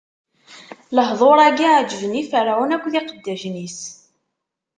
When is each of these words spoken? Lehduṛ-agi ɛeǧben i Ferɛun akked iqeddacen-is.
Lehduṛ-agi 0.95 1.67
ɛeǧben 1.75 2.13
i 2.21 2.23
Ferɛun 2.31 2.73
akked 2.75 2.93
iqeddacen-is. 2.99 3.79